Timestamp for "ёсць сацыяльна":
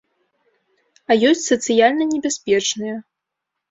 1.31-2.11